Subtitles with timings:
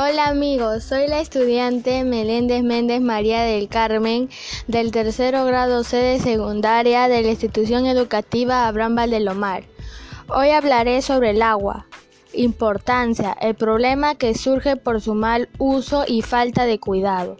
[0.00, 4.28] Hola amigos, soy la estudiante Meléndez Méndez María del Carmen
[4.68, 9.64] del tercero grado C de secundaria de la institución educativa Abraham Valdelomar.
[10.28, 11.86] Hoy hablaré sobre el agua,
[12.32, 17.36] importancia, el problema que surge por su mal uso y falta de cuidado.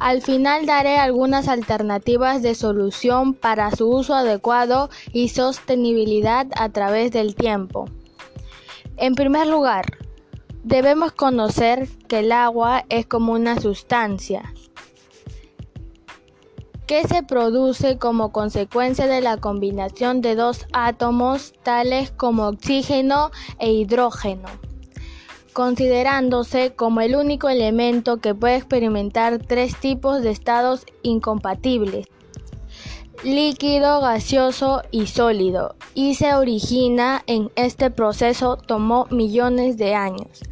[0.00, 7.12] Al final daré algunas alternativas de solución para su uso adecuado y sostenibilidad a través
[7.12, 7.88] del tiempo.
[8.96, 9.84] En primer lugar,
[10.64, 14.52] Debemos conocer que el agua es como una sustancia
[16.86, 23.72] que se produce como consecuencia de la combinación de dos átomos tales como oxígeno e
[23.72, 24.48] hidrógeno,
[25.52, 32.06] considerándose como el único elemento que puede experimentar tres tipos de estados incompatibles
[33.22, 40.42] líquido, gaseoso y sólido, y se origina en este proceso tomó millones de años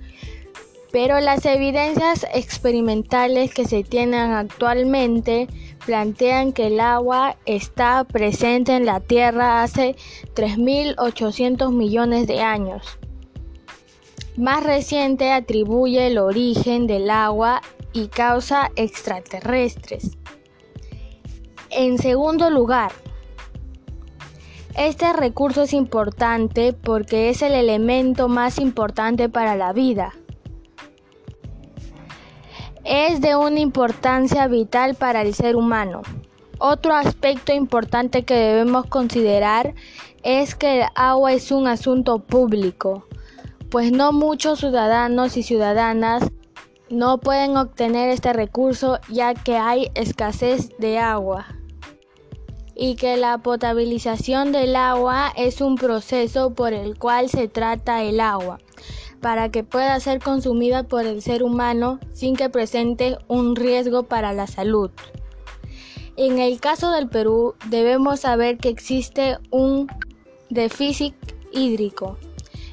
[0.96, 5.46] pero las evidencias experimentales que se tienen actualmente
[5.85, 9.95] plantean que el agua está presente en la Tierra hace
[10.35, 12.98] 3.800 millones de años.
[14.38, 17.60] Más reciente atribuye el origen del agua
[17.93, 20.16] y causa extraterrestres.
[21.79, 22.91] En segundo lugar,
[24.79, 30.15] este recurso es importante porque es el elemento más importante para la vida.
[32.82, 36.01] Es de una importancia vital para el ser humano.
[36.57, 39.74] Otro aspecto importante que debemos considerar
[40.23, 43.04] es que el agua es un asunto público,
[43.71, 46.27] pues no muchos ciudadanos y ciudadanas
[46.88, 51.55] no pueden obtener este recurso ya que hay escasez de agua
[52.77, 58.21] y que la potabilización del agua es un proceso por el cual se trata el
[58.21, 58.59] agua
[59.21, 64.32] para que pueda ser consumida por el ser humano sin que presente un riesgo para
[64.34, 64.91] la salud.
[66.16, 69.88] En el caso del Perú debemos saber que existe un
[70.50, 71.14] déficit
[71.53, 72.19] hídrico,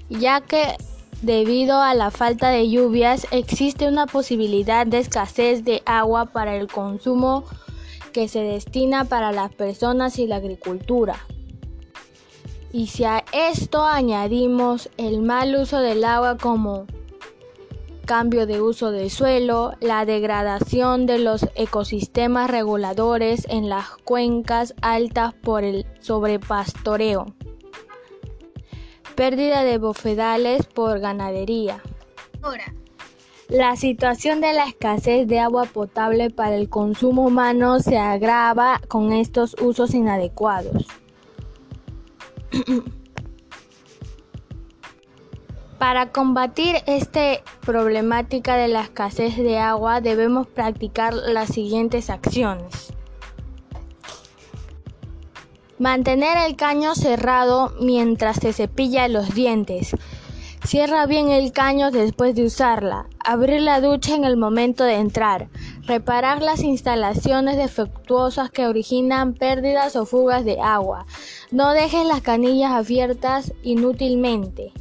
[0.10, 0.76] ya que
[1.22, 6.68] debido a la falta de lluvias existe una posibilidad de escasez de agua para el
[6.68, 7.46] consumo
[8.14, 11.18] que se destina para las personas y la agricultura.
[12.72, 16.88] Y si a esto añadimos el mal uso del agua como
[18.06, 25.34] cambio de uso del suelo, la degradación de los ecosistemas reguladores en las cuencas altas
[25.34, 27.28] por el sobrepastoreo,
[29.16, 31.82] pérdida de bofedales por ganadería.
[32.42, 32.74] Ahora,
[33.50, 39.12] la situación de la escasez de agua potable para el consumo humano se agrava con
[39.12, 40.86] estos usos inadecuados.
[45.84, 52.94] Para combatir esta problemática de la escasez de agua debemos practicar las siguientes acciones.
[55.80, 59.94] Mantener el caño cerrado mientras se cepilla los dientes.
[60.66, 63.08] Cierra bien el caño después de usarla.
[63.20, 65.50] Abrir la ducha en el momento de entrar.
[65.86, 71.06] Reparar las instalaciones defectuosas que originan pérdidas o fugas de agua.
[71.52, 74.72] No dejes las canillas abiertas inútilmente.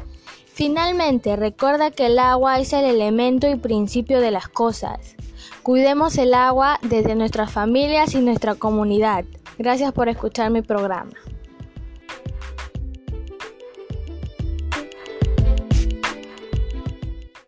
[0.47, 5.17] Finalmente, recuerda que el agua es el elemento y principio de las cosas.
[5.65, 9.25] Cuidemos el agua desde nuestras familias y nuestra comunidad.
[9.59, 11.13] Gracias por escuchar mi programa.